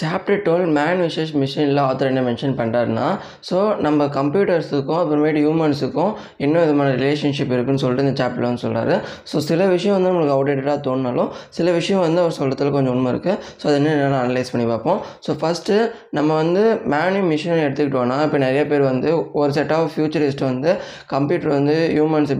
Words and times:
Chapter 0.00 0.40
twelve 0.46 0.70
man 0.78 1.00
versus 1.04 1.32
மிஷினில் 1.42 1.80
author 1.86 2.10
என்ன 2.10 2.22
mention 2.28 2.54
பண்ணுறாருன்னா 2.60 3.06
ஸோ 3.48 3.56
நம்ம 3.86 4.06
கம்ப்யூட்டர்ஸுக்கும் 4.18 4.98
அப்புறமேட்டு 5.00 5.42
ஹியூமன்ஸுக்கும் 5.44 6.12
என்ன 6.44 6.54
விதமான 6.64 6.90
ரிலேஷன்ஷிப் 7.00 7.54
இருக்குன்னு 7.56 7.82
சொல்லிட்டு 7.84 8.04
இந்த 8.06 8.14
சாப்டரில் 8.22 8.48
வந்து 8.48 8.62
சொல்கிறாரு 8.66 8.94
ஸோ 9.30 9.38
சில 9.48 9.66
விஷயம் 9.74 9.96
வந்து 9.96 10.10
நம்மளுக்கு 10.10 10.34
அவுடேட்டடாக 10.36 10.78
தோணுனாலும் 10.86 11.30
சில 11.58 11.70
விஷயம் 11.78 12.02
வந்து 12.06 12.20
அவர் 12.24 12.36
சொல்கிறதுல 12.38 12.72
கொஞ்சம் 12.76 12.94
உண்மை 12.96 13.12
இருக்குது 13.14 13.36
ஸோ 13.60 13.66
அது 13.70 13.78
என்ன 13.80 14.20
அனலைஸ் 14.20 14.52
பண்ணி 14.52 14.66
பார்ப்போம். 14.72 15.00
ஸோ 15.26 15.30
ஃபஸ்ட்டு 15.40 15.76
நம்ம 16.18 16.30
வந்து 16.42 16.62
மேனும் 16.94 17.28
மிஷினும் 17.32 17.62
எடுத்துக்கிட்டோன்னா 17.66 18.18
இப்போ 18.26 18.38
நிறைய 18.46 18.62
பேர் 18.70 18.84
வந்து 18.90 19.10
ஒரு 19.40 19.50
செட் 19.58 19.74
ஆஃப் 19.78 19.90
ஃபியூச்சரிஸ்ட் 19.94 20.44
வந்து 20.50 20.70
கம்ப்யூட்டர் 21.14 21.52
வந்து 21.58 21.76
ஹியூமன்ஸ் 21.96 22.32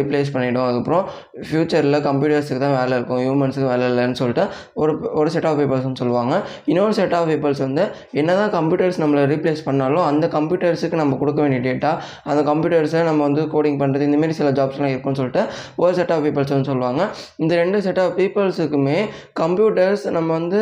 ரீப்ளேஸ் 0.00 0.32
பண்ணிவிடும் 0.34 0.64
அதுக்கப்புறம் 0.66 1.04
ஃப்யூச்சரில் 1.48 2.00
கம்ப்யூட்டர்ஸுக்கு 2.08 2.62
தான் 2.66 2.76
வேலை 2.80 2.92
இருக்கும் 2.98 3.22
ஹியூமன்ஸுக்கு 3.24 3.68
வேலை 3.72 3.86
இல்லைன்னு 3.90 4.18
சொல்லிட்டு 4.22 4.44
ஒரு 4.82 4.92
ஒரு 5.20 5.28
செட் 5.34 5.48
ஆஃப் 5.50 5.58
பீப்புள்ஸ்னு 5.60 6.00
சொல்லுவாங்க. 6.02 6.34
இன்னொரு 6.72 6.94
செட் 6.98 7.07
செட் 7.08 7.16
ஆஃப் 7.18 7.28
பீப்புள்ஸ் 7.30 7.60
வந்து 7.64 7.82
என்ன 8.20 8.30
தான் 8.38 8.50
கம்ப்யூட்டர்ஸ் 8.56 8.98
நம்மளை 9.02 9.20
ரீப்ளேஸ் 9.30 9.60
பண்ணாலும் 9.66 10.04
அந்த 10.08 10.24
கம்ப்யூட்டர்ஸுக்கு 10.34 10.96
நம்ம 11.00 11.16
கொடுக்க 11.20 11.38
வேண்டிய 11.44 11.60
டேட்டா 11.66 11.90
அந்த 12.30 12.40
கம்ப்யூட்டர்ஸை 12.48 13.00
நம்ம 13.08 13.20
வந்து 13.26 13.42
கோடிங் 13.54 13.78
பண்ணுறது 13.82 14.06
இந்தமாரி 14.08 14.34
சில 14.38 14.48
ஜாப்ஸ்லாம் 14.58 14.90
இருக்கும்னு 14.92 15.18
சொல்லிட்டு 15.20 15.42
ஒரு 15.82 15.92
செட் 15.98 16.12
ஆஃப் 16.14 16.22
பீப்புள்ஸ் 16.26 16.52
வந்து 16.54 16.68
சொல்லுவாங்க. 16.70 17.02
இந்த 17.42 17.52
ரெண்டு 17.60 17.78
செட் 17.86 18.00
ஆஃப் 18.02 18.12
பீப்புள்ஸுக்குமே 18.18 18.98
கம்ப்யூட்டர்ஸ் 19.42 20.04
நம்ம 20.16 20.28
வந்து 20.38 20.60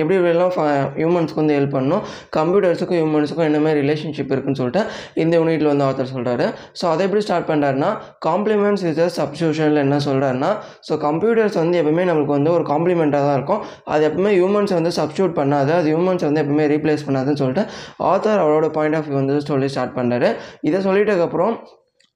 எப்படி 0.00 0.16
எப்படிலாம் 0.18 0.52
ஹியூமன்ஸ்க்கு 1.00 1.40
வந்து 1.42 1.56
ஹெல்ப் 1.58 1.74
பண்ணணும் 1.76 2.04
கம்ப்யூட்டர்ஸுக்கும் 2.38 3.00
ஹியூமன்ஸுக்கும் 3.00 3.46
என்னமே 3.48 3.72
ரிலேஷன்ஷிப் 3.80 4.32
இருக்குன்னு 4.36 4.60
சொல்லிட்டு 4.60 4.84
இந்த 5.24 5.34
யூனிட்டில் 5.40 5.70
வந்து 5.72 5.86
ஆத்தர் 5.88 6.12
சொல்கிறாரு 6.14 6.48
ஸோ 6.80 6.86
அதை 6.92 7.04
எப்படி 7.08 7.24
ஸ்டார்ட் 7.28 7.48
பண்ணுறாருன்னா 7.52 7.90
காம்ப்ளிமெண்ட்ஸ் 8.28 8.86
இஸ் 8.92 9.02
அ 9.06 9.10
சப்ஸ்டியூஷனில் 9.18 9.82
என்ன 9.84 10.00
சொல்கிறாருன்னா 10.08 10.52
ஸோ 10.90 11.00
கம்ப்யூட்டர்ஸ் 11.08 11.58
வந்து 11.62 11.78
எப்பவுமே 11.82 12.06
நம்மளுக்கு 12.10 12.36
வந்து 12.38 12.52
ஒரு 12.58 12.66
காம்ப்ளிமெண்ட்டாக 12.72 13.26
தான் 13.28 13.36
இருக்கும். 13.40 13.62
அது 13.92 14.02
எப்பவுமே 14.08 14.32
ஹியூமன்ஸ் 14.38 14.72
வந்து 14.78 14.90
சப்ஸ்டியூட் 15.00 15.32
பண்ணாத 15.38 15.76
அது 15.80 15.90
ஹியூமன்ஸ் 15.92 16.26
வந்து 16.28 16.42
எப்பவுமே 16.44 16.66
ரீப்ளேஸ் 16.68 17.06
பண்ணாதுன்னு 17.06 17.42
சொல்லிட்டு 17.42 17.64
ஆத்தர் 18.04 18.42
அவரோட 18.44 18.68
பாயிண்ட் 18.70 18.98
ஆஃப் 18.98 19.08
வியூ 19.08 19.18
வந்து 19.20 19.36
சொல்லி 19.46 19.68
ஸ்டார்ட் 19.68 19.96
பண்ணுறாரு 19.96 20.30
இதை 20.60 20.80
சொல்லிட்டதுக்கப்புறம் 20.86 21.54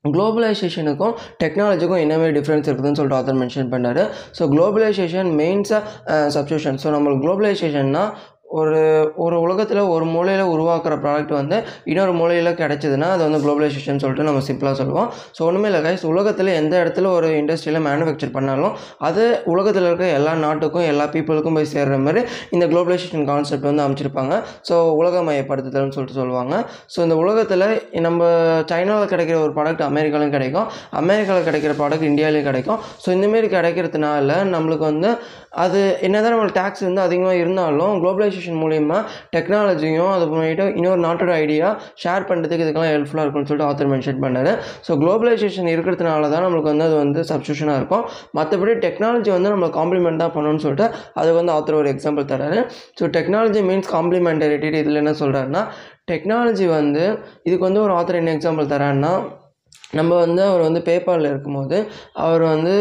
குளோபலைசேஷனுக்கும் 0.05 1.15
டெக்னாலஜிக்கும் 1.43 2.03
என்னவே 2.03 2.27
டிஃப்ரென்ஸ் 2.31 2.67
இருக்குதுன்னு 2.69 2.99
சொல்லிட்டு 2.99 3.19
ஆத்தர் 3.19 3.39
மென்ஷன் 3.39 3.71
பண்ணார் 3.71 4.03
ஸோ 4.39 4.43
குளோபலைசேஷன் 4.51 5.31
மெயின்ஸாக 5.39 5.83
சப்ஸ்டியூஷன் 6.29 6.79
ஸோ 6.83 6.91
நம்மளுக்கு 6.91 7.25
குளோபலைசேஷன்னா 7.27 8.05
ஒரு 8.61 8.81
ஒரு 9.25 9.37
உலகத்தில் 9.45 9.81
ஒரு 9.95 10.05
மூலையில் 10.15 10.51
உருவாக்குற 10.55 10.95
ப்ராடக்ட் 11.05 11.33
வந்து 11.39 11.57
இன்னொரு 11.91 12.13
மூலையில் 12.19 12.51
கிடச்சிதுன்னா 12.61 13.09
அது 13.15 13.23
வந்து 13.27 13.41
குளோபலைசேஷன் 13.45 14.01
சொல்லிட்டு 14.03 14.27
நம்ம 14.29 14.43
சிம்பிளாக 14.49 14.77
சொல்லுவோம். 14.81 15.09
ஸோ 15.37 15.41
ஒன்றுமே 15.49 15.69
இல்லை 15.71 15.81
கைஸ் 15.87 16.05
உலகத்தில் 16.13 16.51
எந்த 16.61 16.75
இடத்துல 16.83 17.11
ஒரு 17.17 17.29
இண்டஸ்ட்ரியில் 17.41 17.81
மேனுஃபேக்சர் 17.89 18.35
பண்ணாலும் 18.37 18.75
அது 19.09 19.25
உலகத்தில் 19.55 19.89
இருக்க 19.91 20.07
எல்லா 20.19 20.35
நாட்டுக்கும் 20.45 20.87
எல்லா 20.93 21.07
பீப்புளுக்கும் 21.15 21.59
போய் 21.59 21.71
சேர்கிற 21.75 21.99
மாதிரி 22.07 22.23
இந்த 22.57 22.65
குளோபலைசேஷன் 22.73 23.27
கான்செப்ட் 23.31 23.69
வந்து 23.71 23.85
அமைச்சிருப்பாங்க. 23.87 24.35
ஸோ 24.69 24.75
உலகமயப்படுத்துதல்னு 25.01 25.95
சொல்லிட்டு 25.97 26.21
சொல்லுவாங்க. 26.21 26.55
ஸோ 26.95 27.01
இந்த 27.07 27.17
உலகத்தில் 27.25 27.67
நம்ம 28.09 28.21
சைனாவில் 28.73 29.13
கிடைக்கிற 29.15 29.39
ஒரு 29.47 29.55
ப்ராடக்ட் 29.59 29.85
அமெரிக்காலையும் 29.91 30.35
கிடைக்கும். 30.37 30.69
அமெரிக்காவில் 31.03 31.49
கிடைக்கிற 31.49 31.75
ப்ராடக்ட் 31.81 32.09
இந்தியாவிலையும் 32.13 32.49
கிடைக்கும். 32.51 32.81
ஸோ 33.05 33.11
இந்தமாரி 33.17 33.51
கிடைக்கிறதுனால 33.57 34.39
நம்மளுக்கு 34.55 34.87
வந்து 34.93 35.11
அது 35.65 35.81
என்ன 36.07 36.17
தான் 36.23 36.33
நம்மளுக்கு 36.35 36.59
டேக்ஸ் 36.61 36.83
வந்து 36.87 37.01
அதிகமாக 37.07 37.41
இருந்தாலும் 37.43 37.93
குளோபலைசேஷன் 38.03 38.43
மூலிமா 38.63 38.99
டெக்னாலஜியும் 39.35 40.13
அது 40.17 40.25
பண்ணிட்டு 40.33 40.67
இன்னொரு 40.79 41.01
நாட்டோட 41.07 41.33
ஐடியா 41.45 41.69
ஷேர் 42.03 42.27
பண்ணுறதுக்கு 42.31 42.65
இதுக்கெல்லாம் 42.67 42.93
ஹெல்ப்ஃபுல்லாக 42.95 43.25
இருக்கும்னு 43.27 43.51
சொல்லிட்டு 43.51 43.69
ஆத்தர் 43.71 43.91
மென்ஷன் 43.93 44.21
பண்ணார். 44.25 44.51
ஸோ 44.87 44.93
குளோபலைசேஷன் 45.03 45.71
இருக்கிறதுனால 45.75 46.31
தான் 46.35 46.45
நம்மளுக்கு 46.47 46.73
வந்து 46.73 46.87
அது 46.89 46.97
வந்து 47.03 47.23
சப்ஸ்டியூஷனாக 47.31 47.81
இருக்கும். 47.83 48.05
மற்றபடி 48.39 48.75
டெக்னாலஜி 48.87 49.33
வந்து 49.37 49.53
நம்ம 49.55 49.69
காம்ப்ளிமெண்ட் 49.79 50.23
தான் 50.25 50.35
பண்ணணும்னு 50.37 50.65
சொல்லிட்டு 50.67 50.89
அதுக்கு 51.21 51.39
வந்து 51.41 51.55
ஆத்தர் 51.57 51.81
ஒரு 51.83 51.91
எக்ஸாம்பிள் 51.95 52.31
தராரு. 52.33 52.61
ஸோ 53.01 53.07
டெக்னாலஜி 53.19 53.63
மீன்ஸ் 53.71 53.91
காம்ப்ளிமெண்டரிட்டி 53.97 54.73
இதில் 54.85 55.03
என்ன 55.03 55.15
சொல்கிறாருன்னா 55.23 55.65
டெக்னாலஜி 56.11 56.67
வந்து 56.79 57.05
இதுக்கு 57.49 57.65
வந்து 57.69 57.83
ஒரு 57.87 57.93
ஆத்தர் 57.99 58.21
என்ன 58.21 58.33
எக்ஸாம்பிள் 58.37 58.73
தராருன்னா 58.75 59.13
நம்ம 59.93 60.13
வந்து 60.17 60.43
அவர் 60.43 60.67
வந்து 60.67 60.81
பேப்பாலில் 60.89 61.31
இருக்கும்போது 61.33 61.77
அவர் 62.25 62.43
வந்து 62.43 62.75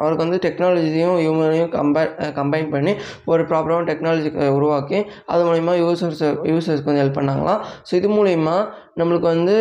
அவருக்கு 0.00 0.24
வந்து 0.24 0.38
டெக்னாலஜியும் 0.46 1.16
ஹியூமனையும் 1.22 1.72
கம்பை 1.76 2.02
கம்பைன் 2.38 2.70
பண்ணி 2.74 2.92
ஒரு 3.32 3.42
ப்ராப்பரான 3.50 3.86
டெக்னாலஜி 3.90 4.30
உருவாக்கி 4.58 5.00
அது 5.26 5.42
மூலிமா 5.48 5.74
யூசர்ஸ் 5.82 6.22
யூசர்ஸ்க்கு 6.52 6.90
வந்து 6.90 7.02
ஹெல்ப் 7.04 7.18
பண்ணாங்களாம். 7.18 7.60
ஸோ 7.88 7.94
இது 8.00 8.10
மூலிமா 8.18 8.56
நம்மளுக்கு 9.00 9.26
வந்து 9.34 9.54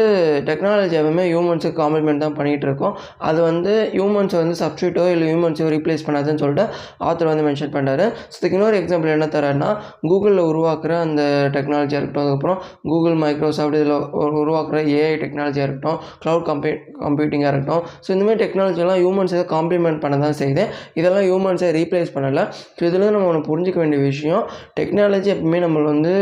டெக்னாலஜி 0.48 0.96
எப்பவுமே 1.00 1.26
ஹியூமன்ஸுக்கு 1.28 1.78
காம்ப்ளிமெண்ட் 1.82 2.24
தான் 2.24 2.36
பண்ணிகிட்டு 2.40 2.66
இருக்கோம். 2.68 2.96
அது 3.28 3.40
வந்து 3.42 3.74
ஹியூமன்ஸை 3.94 4.38
வந்து 4.42 4.56
சப்ஸ்டியூட்டோ 4.64 5.04
இல்லை 5.14 5.28
ஹியூமன்ஸோ 5.30 5.68
ரீப்ளேஸ் 5.76 6.06
பண்ணாதுன்னு 6.08 6.42
சொல்லிட்டு 6.44 6.66
ஆத்தர் 7.10 7.32
வந்து 7.32 7.46
மென்ஷன் 7.48 7.74
பண்ணுறாரு 7.76 8.08
ஸோ 8.32 8.36
இதுக்கு 8.40 8.58
இன்னொரு 8.60 8.80
எக்ஸாம்பிள் 8.82 9.16
என்ன 9.16 9.30
தராருன்னா 9.38 9.70
கூகுளில் 10.10 10.44
உருவாக்குற 10.50 10.96
அந்த 11.06 11.22
டெக்னாலஜியாக 11.56 12.02
இருக்கட்டும் 12.02 12.26
அதுக்கப்புறம் 12.26 12.60
கூகுள் 12.92 13.18
மைக்ரோசாஃப்ட் 13.24 13.80
இதில் 13.80 13.96
உருவாக்குற 14.42 14.80
ஏஐ 14.98 15.16
டெக்னாலஜியாக 15.24 15.68
இருக்கட்டும் 15.70 16.00
க்ளவுட் 16.24 16.48
கம்பெனி 16.50 16.71
கம்ப்யூ 16.72 17.22
கம்ப்யூட்டிங்காக 17.22 17.52
இருக்கட்டும். 17.54 17.84
ஸோ 18.06 18.10
இந்தமாதிரி 18.16 18.40
டெக்னாலஜிலாம் 18.44 19.00
ஹியூமன்ஸை 19.02 19.42
காம்ப்ளிமெண்ட் 19.56 20.00
பண்ண 20.04 20.18
தான் 20.26 20.38
செய்யுது. 20.42 20.64
இதெல்லாம் 21.00 21.26
ஹியூமன்ஸை 21.28 21.70
ரீப்ளேஸ் 21.80 22.12
பண்ணலை. 22.16 22.44
ஸோ 22.78 22.82
இதில் 22.90 23.06
நம்ம 23.16 23.28
ஒன்று 23.32 23.42
புரிஞ்சிக்க 23.50 23.80
வேண்டிய 23.84 24.02
விஷயம் 24.02 24.44
டெக்னாலஜி 24.80 25.30
எப்பவுமே 25.36 25.62
நம்மளை 25.66 25.88
வந்து 25.94 26.14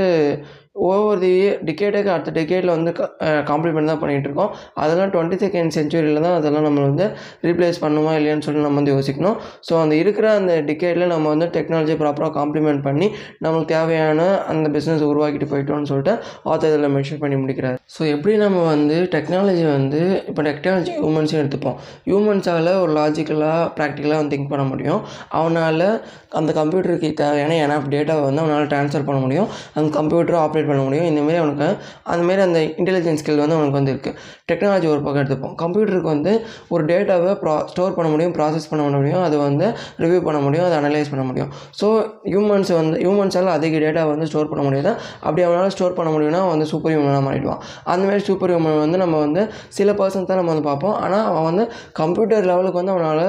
ஒவ்வொரு 0.75 1.19
தி 1.23 1.31
டிகேட்டுக்கு 1.67 2.11
அடுத்த 2.13 2.31
டிக்கெட்டில் 2.37 2.71
வந்து 2.75 2.91
காம்ப்ளிமெண்ட் 3.49 3.89
தான் 3.91 3.99
பண்ணிகிட்டு 4.01 4.27
இருக்கோம். 4.29 4.51
அதெல்லாம் 4.81 5.11
டுவெண்ட்டி 5.13 5.37
செகண்ட் 5.43 5.73
செஞ்சுரியில் 5.77 6.19
தான் 6.25 6.35
அதெல்லாம் 6.39 6.65
நம்ம 6.67 6.83
வந்து 6.89 7.05
ரீப்ளேஸ் 7.47 7.79
பண்ணுமா 7.85 8.11
இல்லையான்னு 8.17 8.45
சொல்லி 8.47 8.61
நம்ம 8.65 8.79
வந்து 8.81 8.93
யோசிக்கணும். 8.95 9.37
ஸோ 9.67 9.73
அந்த 9.83 9.93
இருக்கிற 10.01 10.27
அந்த 10.39 10.53
டிக்கெட்டில் 10.69 11.11
நம்ம 11.13 11.25
வந்து 11.33 11.47
டெக்னாலஜி 11.55 11.95
ப்ராப்பராக 12.01 12.33
காம்ப்ளிமெண்ட் 12.39 12.83
பண்ணி 12.87 13.07
நம்மளுக்கு 13.45 13.71
தேவையான 13.75 14.27
அந்த 14.53 14.69
பிஸ்னஸ் 14.75 15.03
உருவாக்கிட்டு 15.09 15.49
போயிட்டோம்னு 15.53 15.89
சொல்லிட்டு 15.91 16.15
ஆத்தர் 16.51 16.71
இதில் 16.73 16.93
மென்ஷன் 16.95 17.21
பண்ணி 17.23 17.39
முடிக்கிறார். 17.43 17.77
ஸோ 17.95 18.01
எப்படி 18.13 18.35
நம்ம 18.45 18.63
வந்து 18.73 18.97
டெக்னாலஜி 19.15 19.65
வந்து 19.77 20.01
இப்போ 20.29 20.41
டெக்னாலஜி 20.49 20.93
ஹியூமன்ஸையும் 21.01 21.41
எடுத்துப்போம். 21.43 21.77
ஹியூமன்ஸால் 22.09 22.71
ஒரு 22.83 22.91
லாஜிக்கலாக 22.99 23.67
ப்ராக்டிக்கலாக 23.79 24.19
வந்து 24.21 24.33
திங்க் 24.35 24.51
பண்ண 24.53 24.65
முடியும். 24.71 25.01
அவனால் 25.39 25.87
அந்த 26.39 26.49
கம்ப்யூட்டருக்கு 26.61 27.09
தேவையான 27.21 27.53
எனஃப் 27.65 27.91
டேட்டாவை 27.93 28.23
வந்து 28.29 28.41
அவனால் 28.43 28.71
ட்ரான்ஸ்ஃபர் 28.73 29.07
பண்ண 29.07 29.19
முடியும். 29.25 29.47
அந்த 29.77 29.89
கம்ப்யூட்டர் 29.99 30.37
ஆப்ரேட் 30.41 30.58
பண்ண 30.69 30.81
முடியும். 30.85 31.07
இந்தமாரி 31.11 31.37
அவனுக்கு 31.41 31.67
அந்தமாரி 32.11 32.41
அந்த 32.47 32.59
இன்டெலிஜென்ஸ் 32.81 33.21
ஸ்கில் 33.21 33.41
வந்து 33.43 33.55
அவனுக்கு 33.57 33.77
வந்து 33.79 33.93
இருக்குது 33.93 34.15
டெக்னாலஜி 34.49 34.87
ஒரு 34.93 35.01
பக்கம் 35.05 35.21
எடுத்துப்போம். 35.21 35.55
கம்ப்யூட்டருக்கு 35.61 36.09
வந்து 36.15 36.31
ஒரு 36.73 36.83
டேட்டாவை 36.91 37.31
ப்ரா 37.41 37.55
ஸ்டோர் 37.71 37.95
பண்ண 37.97 38.09
முடியும் 38.13 38.33
ப்ராசஸ் 38.37 38.69
பண்ண 38.71 38.83
முடியும் 38.97 39.23
அதை 39.27 39.37
வந்து 39.45 39.67
ரிவ்யூ 40.03 40.19
பண்ண 40.27 40.39
முடியும் 40.45 40.65
அதை 40.67 40.77
அனலைஸ் 40.81 41.11
பண்ண 41.13 41.23
முடியும். 41.29 41.51
ஸோ 41.79 41.87
ஹியூமன்ஸ் 42.31 42.71
வந்து 42.79 42.95
ஹியூமன்ஸால் 43.05 43.51
அதிக 43.57 43.79
டேட்டா 43.85 44.03
வந்து 44.13 44.27
ஸ்டோர் 44.31 44.51
பண்ண 44.51 44.63
முடியாது. 44.67 44.91
அப்படி 45.25 45.41
அவனால் 45.47 45.73
ஸ்டோர் 45.75 45.97
பண்ண 45.99 46.11
முடியும்னா 46.15 46.41
அவன் 46.43 46.53
வந்து 46.55 46.69
சூப்பர் 46.71 46.93
ஹியூமனாக 46.93 47.23
மாறிடுவான். 47.27 47.61
அந்தமாரி 47.93 48.23
சூப்பர் 48.29 48.53
ஹியூமன் 48.53 48.79
வந்து 48.85 48.97
நம்ம 49.03 49.17
வந்து 49.25 49.41
சில 49.77 49.91
பர்சன்ஸ் 50.01 50.29
தான் 50.31 50.39
நம்ம 50.41 50.51
வந்து 50.53 50.65
பார்ப்போம். 50.69 50.95
ஆனால் 51.05 51.25
அவன் 51.29 51.47
வந்து 51.49 51.65
கம்ப்யூட்டர் 52.01 52.47
லெவலுக்கு 52.51 52.81
வந்து 52.81 52.93
அவனால் 52.95 53.25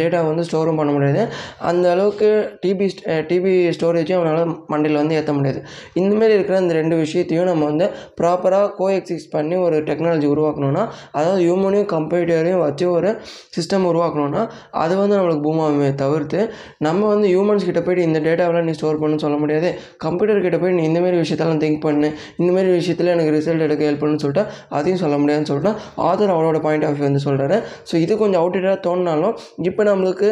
டேட்டா 0.00 0.20
வந்து 0.30 0.44
ஸ்டோரும் 0.48 0.80
பண்ண 0.80 0.92
முடியாது. 0.96 1.22
அந்த 1.70 1.86
அளவுக்கு 1.94 2.28
டிபி 2.64 2.88
டிபி 3.30 3.52
ஸ்டோரேஜும் 3.76 4.18
அவனால் 4.20 4.52
மண்டையில் 4.72 5.00
வந்து 5.02 5.16
ஏற்ற 5.18 5.32
முடியாது. 5.38 5.60
இந்தமாரி 6.00 6.34
இருக்கிற 6.38 6.58
இந்த 6.64 6.73
ரெண்டு 6.74 6.94
விஷயத்தையும் 6.96 7.48
நம்ம 7.50 7.64
வந்து 7.64 7.86
ப்ராப்பராக 8.20 8.68
கோ 8.76 8.86
எக்ஸிஸ்ட் 8.90 9.30
பண்ணி 9.30 9.56
ஒரு 9.64 9.76
டெக்னாலஜி 9.88 10.28
உருவாக்கணும்னா 10.32 10.84
அதாவது 11.12 11.40
ஹியூமனையும் 11.44 11.88
கம்ப்யூட்டரையும் 11.94 12.62
வச்சு 12.64 12.86
ஒரு 12.90 13.10
சிஸ்டம் 13.56 13.86
உருவாக்கணும்னா 13.90 14.42
அது 14.82 14.94
வந்து 14.96 15.16
நம்மளுக்கு 15.16 15.44
பூமாவே 15.48 15.90
தவிர்த்து 15.94 16.40
நம்ம 16.78 17.06
வந்து 17.06 17.26
ஹியூமன்ஸ் 17.28 17.68
கிட்ட 17.68 17.80
போய்ட்டு 17.80 18.06
இந்த 18.08 18.18
டேட்டாவெலாம் 18.20 18.68
நீ 18.68 18.74
ஸ்டோர் 18.78 19.00
பண்ணு 19.02 19.22
சொல்ல 19.24 19.36
முடியாது. 19.36 19.68
கம்ப்யூட்டர் 20.04 20.44
கிட்ட 20.44 20.58
போய் 20.58 20.76
நீ 20.78 20.82
இந்தமாரி 20.88 21.18
விஷயத்தெல்லாம் 21.22 21.62
திங்க் 21.64 21.80
பண்ணு 21.80 22.08
இந்தமாரி 22.40 22.70
விஷயத்தில் 22.78 23.12
எனக்கு 23.14 23.34
ரிசல்ட் 23.36 23.66
எடுக்க 23.66 23.84
ஹெல்ப் 23.84 24.04
பண்ணு 24.04 24.22
சொல்லிட்டு 24.24 24.44
அதையும் 24.76 25.02
சொல்ல 25.04 25.16
முடியாதுன்னு 25.18 25.50
சொல்லிட்டு 25.52 25.72
ஆதர் 26.08 26.34
அவரோட 26.36 26.60
பாயிண்ட் 26.66 26.84
ஆஃப் 26.84 26.96
வியூ 26.96 27.06
வந்து 27.08 27.24
சொல்கிறாரு 27.26 27.58
ஸோ 27.90 27.96
இது 27.96 28.12
கொஞ்சம் 28.16 28.42
அவுட்டேட்டாக 28.42 28.78
தோணினாலும் 28.86 29.34
இப்போ 29.62 29.84
நம்மளுக்கு 29.84 30.28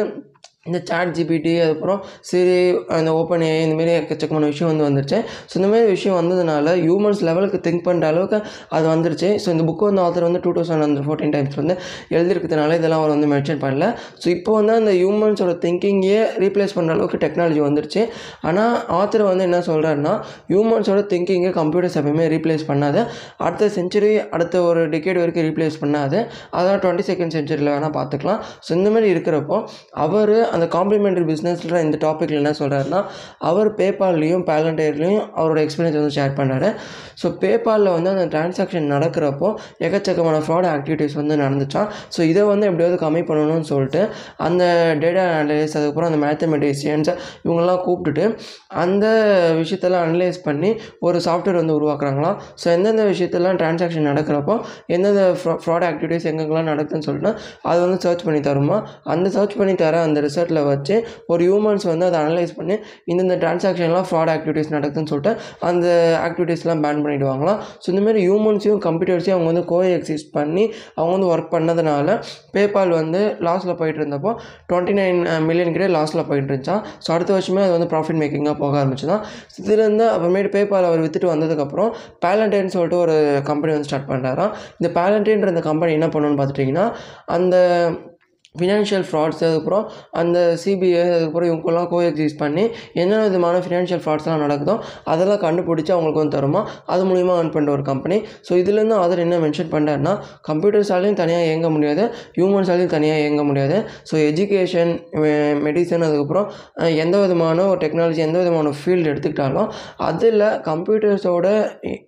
இந்த 0.67 0.79
சாட் 0.89 1.09
ஜிபிடி 1.15 1.53
அதுக்கப்புறம் 1.63 2.01
சிரி 2.27 2.53
அந்த 2.97 3.09
ஓப்பன் 3.19 3.41
ஏ 3.47 3.55
இந்தமாரி 3.63 3.91
எக்கச்சக்கமான 4.01 4.49
விஷயம் 4.51 4.69
வந்து 4.71 4.85
வந்துருச்சு. 4.85 5.17
ஸோ 5.49 5.53
இந்தமாரி 5.59 5.87
விஷயம் 5.95 6.15
வந்ததுனால 6.19 6.75
ஹியூமன்ஸ் 6.83 7.21
லெவலுக்கு 7.27 7.57
திங்க் 7.65 7.83
பண்ணுற 7.87 8.05
அளவுக்கு 8.11 8.37
அது 8.75 8.85
வந்துருச்சு. 8.91 9.29
ஸோ 9.43 9.47
இந்த 9.53 9.63
புக்கு 9.69 9.85
வந்து 9.89 10.01
ஆத்தர் 10.03 10.25
வந்து 10.27 10.41
டூ 10.45 10.51
தௌசண்ட் 10.57 10.85
அந்த 10.87 11.01
ஃபோர்டீன் 11.07 11.33
டைம்ஸ் 11.35 11.57
வந்து 11.61 11.75
எழுதிருக்கிறதுனால 12.15 12.77
இதெல்லாம் 12.79 13.01
அவர் 13.03 13.13
வந்து 13.15 13.29
மென்ஷன் 13.33 13.59
பண்ணல. 13.65 13.89
ஸோ 14.21 14.29
இப்போ 14.35 14.53
வந்து 14.59 14.73
அந்த 14.81 14.93
ஹியூமன்ஸோட 14.99 15.55
திங்கிங்கே 15.65 16.21
ரீப்ளேஸ் 16.43 16.75
பண்ணுற 16.77 16.95
அளவுக்கு 16.97 17.19
டெக்னாலஜி 17.25 17.61
வந்துருச்சு. 17.67 18.03
ஆனால் 18.51 18.73
ஆத்தர் 18.99 19.25
வந்து 19.31 19.45
என்ன 19.49 19.61
சொல்கிறாருன்னா 19.69 20.13
ஹியூமன்ஸோட 20.53 21.03
திங்கிங்கை 21.11 21.51
கம்ப்யூட்டர்ஸ் 21.59 21.99
எப்பயுமே 22.03 22.29
ரீப்ளேஸ் 22.35 22.65
பண்ணாது. 22.71 23.01
அடுத்த 23.47 23.71
செஞ்சுரி 23.77 24.13
அடுத்த 24.37 24.63
ஒரு 24.69 24.83
டிகேட் 24.95 25.21
வரைக்கும் 25.23 25.47
ரீப்ளேஸ் 25.49 25.77
பண்ணாது. 25.83 26.17
அதான் 26.61 26.81
டுவெண்ட்டி 26.85 27.07
செகண்ட் 27.11 27.37
செஞ்சுரியில் 27.39 27.73
வேணால் 27.75 27.95
பார்த்துக்கலாம். 27.99 28.41
ஸோ 28.65 28.71
இந்தமாரி 28.79 29.13
இருக்கிறப்போ 29.17 29.59
அவர் 30.05 30.35
அந்த 30.53 30.65
காம்ப்ளிமெண்ட்ரி 30.75 31.25
பிஸ்னஸில் 31.29 31.77
இந்த 31.85 31.97
டாப்பிக்கில் 32.01 32.39
என்ன 32.41 32.53
சொல்கிறாருன்னா 32.59 33.01
அவர் 33.49 33.69
பேபால்லையும் 33.75 34.45
பேலண்டேர்லேயும் 34.49 35.23
அவரோட 35.35 35.59
எக்ஸ்பீரியன்ஸ் 35.65 35.99
வந்து 35.99 36.15
ஷேர் 36.17 36.33
பண்ணுறாரு 36.39 36.69
ஸோ 37.21 37.27
பேபாலில் 37.41 37.93
வந்து 37.93 38.09
அந்த 38.09 38.25
டிரான்சாக்ஷன் 38.33 38.87
நடக்கிறப்போ 38.93 39.49
எக்கச்சக்கமான 39.85 40.37
ஃப்ராட் 40.45 40.69
ஆக்டிவிட்டீஸ் 40.73 41.15
வந்து 41.21 41.35
நடந்துச்சான் 41.35 41.87
ஸோ 42.15 42.21
இதை 42.23 42.43
வந்து 42.43 42.67
எப்படியாவது 42.69 42.97
கம்மி 43.05 43.23
பண்ணணும்னு 43.29 43.67
சொல்லிட்டு 43.71 44.01
அந்த 44.47 44.63
டேட்டா 45.03 45.25
அனலைஸ் 45.33 45.75
அதுக்கப்புறம் 45.77 46.09
அந்த 46.11 46.19
மேத்தமெட்டிஷியன்ஸ் 46.25 47.11
இவங்கெல்லாம் 47.45 47.81
கூப்பிட்டுட்டு 47.85 48.25
அந்த 48.83 49.05
விஷயத்தெல்லாம் 49.61 50.05
அனலைஸ் 50.07 50.39
பண்ணி 50.43 50.69
ஒரு 50.99 51.17
சாஃப்ட்வேர் 51.25 51.59
வந்து 51.61 51.75
உருவாக்குறாங்களாம். 51.79 52.37
ஸோ 52.61 52.65
எந்தெந்த 52.75 53.03
விஷயத்தெல்லாம் 53.11 53.57
டிரான்சாக்ஷன் 53.61 54.07
நடக்கிறப்போ 54.11 54.55
எந்தெந்த 54.95 55.23
ஃப்ரா 55.39 55.55
ஃப்ராட் 55.63 55.85
ஆக்டிவிட்டீஸ் 55.89 56.27
எங்கெங்கெல்லாம் 56.31 56.69
நடக்குதுன்னு 56.71 57.07
சொல்லிட்டு 57.07 57.31
அது 57.71 57.79
வந்து 57.85 57.99
சர்ச் 58.05 58.25
பண்ணி 58.27 58.41
தருமா? 58.49 58.77
அந்த 59.13 59.27
சர்ச் 59.35 59.55
பண்ணி 59.59 59.75
தர 59.75 60.01
அந்த 60.07 60.19
ரிசல்ட்டில் 60.45 60.65
வச்சு 60.65 60.95
ஒரு 61.27 61.41
ஹியூமன்ஸ் 61.43 61.85
வந்து 61.87 62.05
அதை 62.05 62.17
அனலைஸ் 62.21 62.53
பண்ணி 62.55 62.75
இந்தந்த 63.11 63.35
டிரான்சாக்ஷன்லாம் 63.41 64.07
ஃப்ராட் 64.09 64.31
ஆக்டிவிட்டீஸ் 64.33 64.71
நடக்குதுன்னு 64.71 65.05
சொல்லிட்டு 65.05 65.33
அந்த 65.61 65.87
ஆக்டிவிட்டீஸ்லாம் 66.23 66.81
பேன் 66.83 67.01
பண்ணிவிடுவாங்களாம் 67.03 67.59
ஸோ 67.83 67.89
இந்தமாரி 67.91 68.21
ஹியூமன்ஸையும் 68.25 68.81
கம்ப்யூட்டர்ஸையும் 68.85 69.35
அவங்க 69.35 69.49
வந்து 69.51 69.65
கோ 69.65 69.83
எக்ஸிஸ்ட் 69.89 70.31
பண்ணி 70.31 70.63
அவங்க 70.95 71.11
வந்து 71.15 71.29
ஒர்க் 71.31 71.53
பண்ணதுனால 71.53 72.09
பேபால் 72.53 72.93
வந்து 72.93 73.21
லாஸில் 73.39 73.75
போயிட்டு 73.75 74.01
இருந்தப்போ 74.01 74.33
டுவெண்ட்டி 74.69 74.95
நைன் 74.99 75.19
மில்லியன் 75.45 75.71
கிட்டே 75.71 75.89
லாஸில் 75.95 76.27
போயிட்டு 76.27 76.49
இருந்துச்சான் 76.53 76.83
ஸோ 77.05 77.11
அடுத்த 77.11 77.31
வருஷமே 77.33 77.63
அது 77.63 77.75
வந்து 77.77 77.89
ப்ராஃபிட் 77.93 78.21
மேக்கிங்காக 78.21 78.57
போக 78.59 78.73
ஆரம்பிச்சுதான். 78.83 79.23
இதுலேருந்து 79.59 80.05
அப்புறமேட்டு 80.13 80.53
பேபால் 80.55 80.89
அவர் 80.89 80.99
விற்றுட்டு 80.99 81.33
வந்ததுக்கப்புறம் 81.33 81.91
பேலண்டைன்னு 82.25 82.73
சொல்லிட்டு 82.75 82.97
ஒரு 82.97 83.15
கம்பெனி 83.43 83.73
வந்து 83.73 83.89
ஸ்டார்ட் 83.89 84.09
பண்ணுறாராம் 84.09 84.53
இந்த 84.79 84.89
பேலண்டைன்ற 84.99 85.47
இந்த 85.47 85.61
கம்பெனி 85.61 85.93
என்ன 85.93 86.07
பண்ணுன்னு 86.07 86.39
பார்த்துட்டிங்கன்னா 86.39 86.85
அந்த 87.27 87.55
ஃபினான்ஷியல் 88.59 89.05
ஃப்ராட்ஸ் 89.09 89.39
அதுக்கப்புறம் 89.45 89.85
அந்த 90.21 90.37
சிபிஐ 90.63 90.99
அதுக்கப்புறம் 91.13 91.49
இவங்கெல்லாம் 91.51 91.87
கோ 91.91 91.99
எக்ஸிஸ்ட் 92.09 92.39
பண்ணி 92.41 92.63
என்ன 93.03 93.21
விதமான 93.23 93.61
ஃபினான்ஷியல் 93.65 94.01
ஃப்ராட்ஸ்லாம் 94.03 94.43
நடக்குதோ 94.45 94.75
அதெல்லாம் 95.11 95.41
கண்டுபிடிச்சி 95.45 95.91
அவங்களுக்கு 95.95 96.21
வந்து 96.21 96.35
தருமா? 96.37 96.61
அது 96.93 97.03
மூலிமா 97.11 97.35
ஏர்ன் 97.39 97.51
பண்ணுற 97.55 97.71
ஒரு 97.77 97.85
கம்பெனி 97.91 98.17
ஸோ 98.47 98.51
இதுலேருந்து 98.61 98.97
ஆதர் 99.03 99.23
என்ன 99.25 99.39
மென்ஷன் 99.45 99.71
பண்ணுறாருன்னா 99.73 100.13
கம்ப்யூட்டர்ஸாலையும் 100.49 101.17
தனியாக 101.21 101.47
இயங்க 101.49 101.69
முடியாது 101.75 102.03
ஹியூமன்ஸாலையும் 102.37 102.93
தனியாக 102.95 103.23
இயங்க 103.23 103.43
முடியாது. 103.49 103.79
ஸோ 104.11 104.15
எஜுகேஷன் 104.29 104.93
மெடிசன் 105.65 106.05
அதுக்கப்புறம் 106.09 106.47
எந்த 107.05 107.15
விதமான 107.23 107.65
ஒரு 107.71 107.81
டெக்னாலஜி 107.85 108.23
எந்த 108.27 108.37
விதமான 108.43 108.75
ஃபீல்டு 108.81 109.09
எடுத்துக்கிட்டாலும் 109.13 109.69
அதில் 110.09 110.45
கம்ப்யூட்டர்ஸோட 110.69 111.47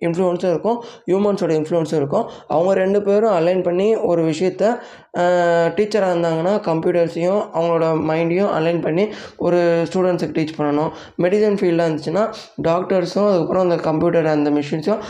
இன்ஃப்ளூயன்ஸும் 0.06 0.52
இருக்கும் 0.54 0.78
ஹியூமன்ஸோட 1.10 1.52
இன்ஃப்ளூயன்ஸும் 1.60 2.00
இருக்கும். 2.02 2.24
அவங்க 2.54 2.72
ரெண்டு 2.82 3.02
பேரும் 3.08 3.34
அலைன் 3.40 3.62
பண்ணி 3.68 3.88
ஒரு 4.12 4.22
விஷயத்த 4.30 4.64
டீச்சராக 5.76 6.12
இருந்தாங்க 6.12 6.35
பண்ணாங்கன்னா 6.36 6.54
கம்ப்யூட்டர்ஸையும் 6.68 7.40
அவங்களோட 7.56 7.86
மைண்டையும் 8.10 8.50
அலைன் 8.56 8.80
பண்ணி 8.86 9.04
ஒரு 9.46 9.58
ஸ்டூடெண்ட்ஸுக்கு 9.88 10.36
டீச் 10.38 10.54
பண்ணணும். 10.58 10.90
மெடிசன் 11.24 11.58
ஃபீல்டாக 11.60 11.86
இருந்துச்சுன்னா 11.88 12.24
டாக்டர்ஸும் 12.68 13.26
அதுக்கப்புறம் 13.30 13.64
அந்த 13.66 13.76
கம்ப்யூட்டர் 13.88 14.28
அந்த 14.34 14.50
மிஷின்ஸும் 14.58 15.00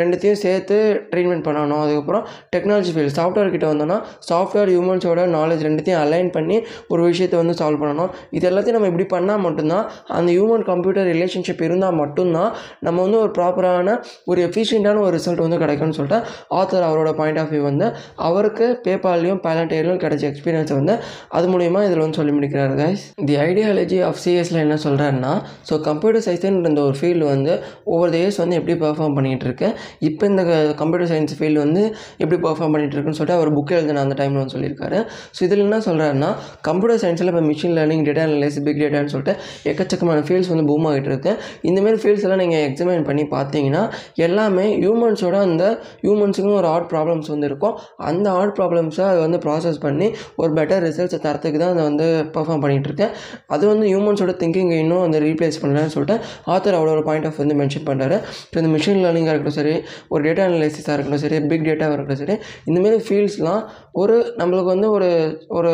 ரெண்டுத்தையும் 0.00 0.40
சேர்த்து 0.44 0.76
ட்ரீட்மெண்ட் 1.12 1.46
பண்ணணும். 1.48 1.80
அதுக்கப்புறம் 1.84 2.24
டெக்னாலஜி 2.56 2.92
ஃபீல்டு 2.96 3.14
சாஃப்ட்வேர் 3.18 3.52
கிட்ட 3.56 3.66
வந்தோன்னா 3.72 3.98
சாஃப்ட்வேர் 4.30 4.72
ஹியூமன்ஸோட 4.74 5.20
நாலேஜ் 5.36 5.64
ரெண்டுத்தையும் 5.68 6.02
அலைன் 6.04 6.30
பண்ணி 6.36 6.58
ஒரு 6.92 7.02
விஷயத்தை 7.10 7.36
வந்து 7.42 7.56
சால்வ் 7.62 7.82
பண்ணணும். 7.84 8.10
இது 8.36 8.44
எல்லாத்தையும் 8.50 8.78
நம்ம 8.78 8.90
இப்படி 8.92 9.08
பண்ணால் 9.16 9.42
மட்டும்தான் 9.46 9.84
அந்த 10.18 10.28
ஹியூமன் 10.36 10.66
கம்ப்யூட்டர் 10.70 11.08
ரிலேஷன்ஷிப் 11.14 11.64
இருந்தால் 11.68 11.98
மட்டும்தான் 12.02 12.50
நம்ம 12.86 12.98
வந்து 13.06 13.18
ஒரு 13.24 13.32
ப்ராப்பரான 13.38 13.96
ஒரு 14.30 14.40
எஃபிஷியண்ட்டான 14.48 15.02
ஒரு 15.06 15.12
ரிசல்ட் 15.18 15.44
வந்து 15.46 15.60
கிடைக்கும்னு 15.62 15.98
சொல்லிட்டு 15.98 16.18
ஆத்தர் 16.58 16.86
அவரோட 16.88 17.10
பாயிண்ட் 17.20 17.40
ஆஃப் 17.42 17.50
வியூ 17.52 17.62
வந்து 17.70 17.86
அவருக்கு 18.28 18.66
பேபால்லையும் 18.86 19.40
பேலண்டேரியும் 19.46 20.00
கிடைச்ச 20.04 20.24
எக்ஸ்பீரியன்ஸை 20.30 20.75
வந்து 20.78 20.94
அது 21.38 21.46
மூலயமா 21.52 21.82
இதில் 21.86 22.02
வந்து 22.04 22.18
சொல்லி 22.20 22.34
முடிக்கிறார் 22.38 22.74
கைஸ் 22.82 23.04
தி 23.30 23.36
ஐடியாலஜி 23.46 23.98
ஆஃப் 24.08 24.20
சிஎஸ்ல 24.24 24.58
என்ன 24.66 24.78
சொல்கிறாருன்னா 24.86 25.32
ஸோ 25.70 25.74
கம்ப்யூட்டர் 25.88 26.24
சயின்ஸ்ன்ற 26.26 26.72
இந்த 26.72 26.82
ஒரு 26.88 26.96
ஃபீல்டு 27.00 27.24
வந்து 27.32 27.52
ஒவ்வொரு 27.92 28.18
இயர்ஸ் 28.20 28.40
வந்து 28.42 28.56
எப்படி 28.60 28.76
பெர்ஃபார்ம் 28.84 29.16
பண்ணிகிட்டு 29.18 29.46
இருக்கு 29.48 29.68
இப்போ 30.08 30.24
இந்த 30.32 30.42
கம்ப்யூட்டர் 30.80 31.10
சயின்ஸ் 31.12 31.36
ஃபீல்டு 31.38 31.60
வந்து 31.64 31.82
எப்படி 32.22 32.38
பெர்ஃபார்ம் 32.46 32.72
பண்ணிகிட்டு 32.74 32.96
இருக்குன்னு 32.96 33.18
சொல்லிட்டு 33.20 33.38
அவர் 33.38 33.50
புக் 33.56 33.72
எழுதின 33.76 34.02
அந்த 34.06 34.16
டைமில் 34.20 34.40
வந்து 34.42 34.54
சொல்லியிருக்காரு. 34.56 34.98
ஸோ 35.36 35.40
இதில் 35.46 35.64
என்ன 35.66 35.78
சொல்கிறாருன்னா 35.88 36.30
கம்ப்யூட்டர் 36.68 37.00
சயின்ஸில் 37.04 37.30
இப்போ 37.32 37.42
machine 37.50 37.74
learning 37.78 38.04
data 38.08 38.24
analyse 38.28 38.58
big 38.66 38.80
டேட்டான்னு 38.82 39.12
சொல்லிட்டு 39.14 39.34
எக்கச்சக்கமான 39.70 40.24
ஃபீல்ட்ஸ் 40.28 40.50
வந்து 40.52 40.66
பூம் 40.70 40.86
ஆகிட்டு 40.90 41.10
இருக்கு 41.12 41.32
இந்தமாரி 41.70 41.98
ஃபீல்ட்ஸ் 42.02 42.24
எல்லாம் 42.26 42.42
நீங்கள் 42.44 42.64
எக்ஸாமின் 42.68 43.06
பண்ணி 43.08 43.24
பார்த்தீங்கன்னா 43.36 43.82
எல்லாமே 44.26 44.66
ஹியூமன்ஸோட 44.82 45.36
அந்த 45.48 45.64
ஹியூமன்ஸுக்கும் 46.04 46.58
ஒரு 46.60 46.68
ஆர்ட் 46.74 46.88
ப்ராப்ளம்ஸ் 46.92 47.28
வந்து 47.34 47.48
இருக்கும். 47.50 47.74
அந்த 48.10 48.26
ஆர்ட் 48.40 48.54
ப்ராப்ளம்ஸை 48.58 49.04
அது 49.12 49.20
வந்து 49.26 49.38
ப்ராசஸ் 49.46 49.78
பண்ணி 49.84 50.08
ஒரு 50.42 50.50
பெட்டர் 50.66 50.84
ரிசல்ட்ஸை 50.86 51.18
தரத்துக்கு 51.18 51.58
தான் 51.58 51.72
அதை 51.74 51.82
வந்து 51.82 52.06
பெர்ஃபார்ம் 52.34 52.62
பண்ணிகிட்டு 52.62 52.88
இருக்கேன் 52.90 53.12
அது 53.46 53.64
வந்து 53.66 53.84
ஹியூமன்ஸோட 53.86 54.32
திங்கிங் 54.40 54.72
இன்னும் 54.78 55.00
வந்து 55.00 55.18
ரீப்ளேஸ் 55.20 55.58
பண்ணலன்னு 55.62 55.92
சொல்லிட்டு 55.96 56.16
ஆத்தர் 56.46 56.76
ஒரு 56.86 57.02
பாயிண்ட் 57.02 57.26
ஆஃப் 57.26 57.36
வந்து 57.36 57.54
மென்ஷன் 57.54 57.86
பண்ணுறாரு 57.86 58.16
ஸோ 58.46 58.56
இந்த 58.56 58.70
மிஷின் 58.74 59.00
லேர்னிங்காக 59.04 59.32
இருக்கட்டும் 59.32 59.58
சரி 59.58 59.74
ஒரு 60.08 60.20
டேட்டா 60.24 60.42
அனலைசிஸாக 60.44 60.94
இருக்கட்டும் 60.94 61.22
சரி 61.24 61.38
பிக் 61.46 61.66
டேட்டாவாக 61.66 61.96
இருக்கட்டும் 61.96 62.20
சரி 62.22 62.36
இந்தமாரி 62.66 62.98
ஃபீல்ட்ஸ்லாம் 63.06 63.62
ஒரு 63.92 64.16
நம்மளுக்கு 64.38 64.64
வந்து 64.64 64.90
ஒரு 64.90 65.08
ஒரு 65.48 65.72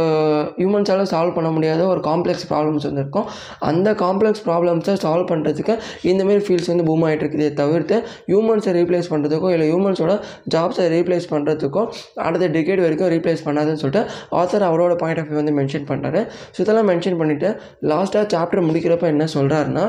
ஹியூமன்ஸால் 0.58 1.02
சால்வ் 1.12 1.34
பண்ண 1.34 1.50
முடியாத 1.50 1.86
ஒரு 1.86 2.00
காம்ப்ளெக்ஸ் 2.00 2.46
ப்ராப்ளம்ஸ் 2.50 2.86
வந்து 2.86 3.00
இருக்கும். 3.00 3.26
அந்த 3.60 3.94
காம்ப்ளெக்ஸ் 3.94 4.44
ப்ராப்ளம்ஸை 4.46 4.94
சால்வ் 4.94 5.28
பண்ணுறதுக்கு 5.30 5.74
இந்தமாரி 6.04 6.42
ஃபீல்ட்ஸ் 6.46 6.68
வந்து 6.68 6.84
பூம் 6.84 7.02
ஆகிட்டு 7.02 7.24
இருக்குதே 7.24 7.54
தவிர்த்து 7.54 7.96
ஹியூமன்ஸை 8.30 8.72
ரீப்ளேஸ் 8.72 9.10
பண்ணுறதுக்கோ 9.12 9.50
இல்லை 9.50 9.68
ஹியூமன்ஸோட 9.68 10.14
ஜாப்ஸை 10.54 10.86
ரீப்ளேஸ் 10.88 11.26
பண்ணுறதுக்கோ 11.32 11.82
அடுத்த 12.22 12.48
டிகேட் 12.48 12.80
வரைக்கும் 12.80 13.08
ரீப்ளேஸ் 13.08 13.44
பண்ணாதுன்னு 13.46 13.80
சொல்லிட்டு 13.82 14.02
ஆத்தர் 14.40 14.66
அவரோட 14.82 14.96
பாயிண்ட் 15.02 15.22
ஆஃப் 15.22 15.30
வியூ 15.30 15.38
வந்து 15.40 15.54
மென்ஷன் 15.60 15.86
பண்ணுறாரு 15.90 16.20
ஸோ 16.54 16.58
இதெல்லாம் 16.64 16.88
மென்ஷன் 16.92 17.18
பண்ணிவிட்டு 17.20 17.48
லாஸ்ட்டாக 17.92 18.24
சாப்டர் 18.34 18.66
முடிக்கிறப்ப 18.68 19.06
என்ன 19.14 19.26
சொல்கிறாருன்னா 19.36 19.84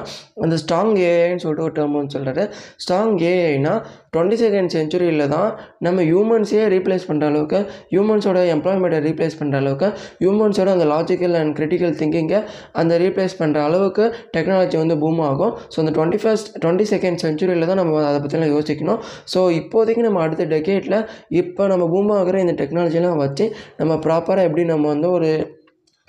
அந்த 0.45 0.55
ஸ்ட்ராங் 0.63 0.95
ஏஐன்னு 1.09 1.43
சொல்லிட்டு 1.45 1.67
ஒரு 1.67 1.75
டேர்ம் 1.79 1.97
வந்து 1.99 2.15
சொல்கிறாரு 2.17 2.45
ஸ்ட்ராங் 2.83 3.17
ஏஐனா 3.33 3.73
டுவெண்ட்டி 4.15 4.37
செகண்ட் 4.41 4.71
செஞ்சுரியில் 4.75 5.25
தான் 5.35 5.47
நம்ம 5.85 6.01
ஹியூமன்ஸே 6.09 6.63
ரீப்ளேஸ் 6.73 7.05
பண்ணுற 7.09 7.25
அளவுக்கு 7.31 7.59
ஹியூமன்ஸோட 7.93 8.39
எம்ப்ளாய்மெண்ட்டை 8.55 8.99
ரீப்ளேஸ் 9.07 9.37
பண்ணுற 9.39 9.55
அளவுக்கு 9.61 9.87
ஹியூமன்ஸோட 10.21 10.69
அந்த 10.75 10.85
லாஜிக்கல் 10.91 11.35
அண்ட் 11.39 11.53
கிரிட்டிக்கல் 11.57 11.95
திங்கிங்கை 11.99 12.39
அந்த 12.81 12.93
ரீப்ளேஸ் 13.03 13.35
பண்ணுற 13.41 13.59
அளவுக்கு 13.67 14.03
டெக்னாலஜி 14.35 14.77
வந்து 14.81 14.97
பூம் 15.03 15.21
ஆகும். 15.29 15.53
ஸோ 15.73 15.77
அந்த 15.83 15.93
டுவெண்ட்டி 15.97 16.19
ஃபஸ்ட் 16.23 16.49
டுவெண்ட்டி 16.63 16.85
செகண்ட் 16.93 17.19
செஞ்சுரியில் 17.23 17.67
தான் 17.71 17.79
நம்ம 17.81 18.03
அதை 18.09 18.19
பற்றிலாம் 18.23 18.53
யோசிக்கணும். 18.55 18.99
ஸோ 19.33 19.39
இப்போதைக்கு 19.59 20.03
நம்ம 20.07 20.21
அடுத்த 20.25 20.47
டெக்கேட்டில் 20.53 20.97
இப்போ 21.41 21.63
நம்ம 21.71 21.87
பூம் 21.93 22.11
ஆகிற 22.19 22.39
இந்த 22.45 22.55
டெக்னாலஜிலாம் 22.61 23.19
வச்சு 23.23 23.47
நம்ம 23.81 23.93
ப்ராப்பராக 24.05 24.47
எப்படி 24.49 24.65
நம்ம 24.73 24.82
நம்ம 24.83 24.93
வந்து 24.93 25.09
ஒரு 25.09 25.27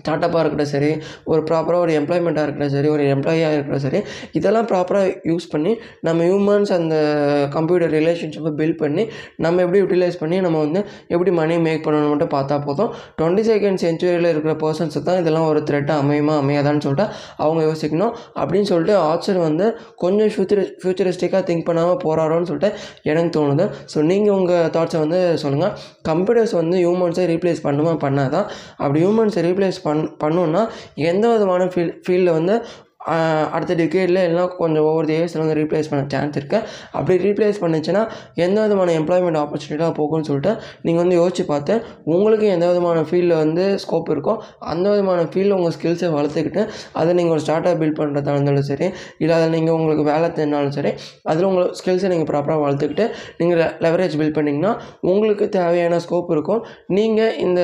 ஸ்டார்ட்அப்பாக 0.01 0.41
இருக்கட்டும் 0.43 0.71
சரி 0.73 0.89
ஒரு 1.33 1.41
ப்ராப்பராக 1.49 1.83
ஒரு 1.85 1.93
எம்ப்ளாய்மெண்ட்டாக 1.99 2.45
இருக்கட்டும் 2.47 2.73
சரி 2.77 2.89
ஒரு 2.95 3.05
எம்ப்ளாயியாக 3.15 3.55
இருக்கட்டும் 3.57 3.85
சரி 3.85 4.01
இதெல்லாம் 4.39 4.67
ப்ராப்பராக 4.71 5.13
யூஸ் 5.31 5.47
பண்ணி 5.53 5.73
நம்ம 6.07 6.25
ஹியூமன்ஸ் 6.29 6.73
அந்த 6.79 6.97
கம்ப்யூட்டர் 7.55 7.93
ரிலேஷன்ஷிப்பை 7.99 8.53
பில்ட் 8.61 8.79
பண்ணி 8.83 9.05
நம்ம 9.45 9.63
எப்படி 9.65 9.81
யூட்டிலைஸ் 9.83 10.19
பண்ணி 10.23 10.39
நம்ம 10.47 10.57
வந்து 10.59 10.81
எப்படி 11.15 11.31
மணி 11.41 11.57
மேக் 11.67 11.85
பண்ணணும் 11.87 12.13
மட்டும் 12.15 12.33
பார்த்தா 12.37 12.59
போதும். 12.67 12.91
டுவெண்ட்டி 13.21 13.45
செகண்ட் 13.51 13.81
சென்ச்சுரியில் 13.85 14.29
இருக்கிற 14.33 14.55
பர்சன்ஸுக்கு 14.65 15.09
தான் 15.11 15.21
இதெல்லாம் 15.23 15.47
ஒரு 15.53 15.63
த்ரெட்டாக 15.71 15.97
அமையுமா 16.05 16.35
அமையாதான்னு 16.43 16.85
சொல்லிட்டு 16.87 17.07
அவங்க 17.45 17.63
யோசிக்கணும். 17.69 18.13
அப்படின்னு 18.41 18.71
சொல்லிட்டு 18.73 18.97
ஆச்சர் 19.11 19.41
வந்து 19.47 19.69
கொஞ்சம் 20.05 20.33
ஃபியூச்சர் 20.35 20.63
ஃபியூச்சரிஸ்டிக்காக 20.83 21.43
திங்க் 21.51 21.67
பண்ணாமல் 21.71 21.99
போகிறாரோன்னு 22.05 22.51
சொல்லிட்டு 22.51 22.73
எனக்கு 23.13 23.33
தோணுது. 23.39 23.67
ஸோ 23.95 23.99
நீங்கள் 24.11 24.37
உங்கள் 24.39 24.71
தாட்ஸை 24.77 25.01
வந்து 25.05 25.23
சொல்லுங்கள் 25.45 25.75
கம்ப்யூட்டர்ஸ் 26.11 26.57
வந்து 26.61 26.77
ஹியூமன்ஸை 26.85 27.27
ரீப்ளேஸ் 27.35 27.65
பண்ணுமா 27.69 27.95
பண்ணாதான் 28.07 28.47
அப்படி 28.83 28.99
ஹியூமன்ஸை 29.05 29.43
ரீப்ளேஸ் 29.49 29.81
பண் 29.85 30.03
பண்ணோன்னா 30.23 30.63
எந்த 31.05 31.25
விதமான 31.29 31.65
ஃபீல் 31.67 31.95
ஃபீல்டில் 32.05 32.37
வந்து 32.37 32.57
அடுத்த 33.55 33.73
டிகேடில் 33.75 34.21
எல்லாம் 34.27 34.51
கொஞ்சம் 34.59 34.87
ஒவ்வொரு 34.89 35.09
இயர்ஸில் 35.17 35.43
வந்து 35.43 35.57
ரீப்ளேஸ் 35.61 35.89
பண்ண 35.91 36.03
சான்ஸ் 36.15 36.37
இருக்குது 36.41 36.67
அப்படி 36.93 37.17
ரீப்ளேஸ் 37.25 37.61
பண்ணுச்சுன்னா 37.63 38.03
எந்த 38.45 38.57
விதமான 38.65 38.93
எம்ப்ளாய்மெண்ட் 39.01 39.41
ஆப்பர்ச்சுனிட்டியாக 39.43 39.95
போகும்னு 39.99 40.29
சொல்லிட்டு 40.31 40.53
நீங்கள் 40.83 41.03
வந்து 41.03 41.17
யோசிச்சு 41.21 41.45
பார்த்து 41.45 41.75
உங்களுக்கு 42.05 42.47
எந்த 42.47 42.67
விதமான 42.67 43.01
ஃபீல்டில் 43.03 43.37
வந்து 43.37 43.67
ஸ்கோப் 43.85 44.11
இருக்கோ 44.15 44.35
அந்த 44.73 44.87
விதமான 44.91 45.23
ஃபீல்டில் 45.23 45.57
உங்கள் 45.59 45.75
ஸ்கில்ஸை 45.77 46.11
வளர்த்துக்கிட்டு 46.17 46.65
அதை 46.93 47.11
நீங்கள் 47.15 47.37
ஒரு 47.37 47.45
ஸ்டார்ட் 47.47 47.69
அப் 47.71 47.81
பில்ட் 47.83 47.99
பண்ணுறதா 48.01 48.35
இருந்தாலும் 48.37 48.69
சரி 48.71 48.89
இல்லை 49.19 49.37
அதை 49.37 49.49
நீங்கள் 49.49 49.75
உங்களுக்கு 49.75 50.07
வேலை 50.13 50.29
தெரிஞ்சாலும் 50.39 50.75
சரி 50.79 50.93
அதில் 51.23 51.45
உங்கள் 51.45 51.69
ஸ்கில்ஸை 51.81 52.09
நீங்கள் 52.09 52.31
ப்ராப்பராக 52.33 52.61
வளர்த்துக்கிட்டு 52.65 53.07
நீங்கள் 53.39 53.63
லெவரேஜ் 53.87 54.17
பில்ட் 54.21 54.37
பண்ணிங்கன்னா 54.39 54.73
உங்களுக்கு 55.03 55.49
தேவையான 55.49 56.01
ஸ்கோப் 56.07 56.31
இருக்கும். 56.31 56.63
நீங்கள் 56.89 57.35
இந்த 57.37 57.61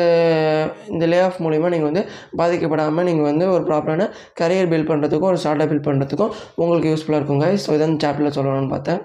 இந்த 0.89 1.07
லே 1.07 1.19
ஆஃப் 1.21 1.41
மூலிமா 1.43 1.69
நீங்கள் 1.69 1.91
வந்து 1.91 2.05
பாதிக்கப்படாமல் 2.39 3.03
நீங்கள் 3.03 3.29
வந்து 3.31 3.47
ஒரு 3.51 3.65
ப்ராப்பரான 3.65 4.09
கரியர் 4.41 4.71
பில்ட் 4.73 4.91
பண்ணுறதுக்கும் 4.91 5.30
ஒரு 5.33 5.41
ஸ்டார்ட் 5.43 5.63
அப் 5.65 5.71
பில்ட் 5.73 5.87
பண்ணுறதுக்கும் 5.89 6.33
உங்களுக்கு 6.63 6.91
யூஸ்ஃபுல்லாக 6.93 7.21
இருக்கும் 7.21 7.43
கைஸ் 7.45 7.65
ஸோ 7.67 7.73
இதான் 7.77 7.97
சாப்டரில் 8.05 8.37
சொல்லணும்னு 8.39 8.73
பார்த்தேன். 8.75 8.99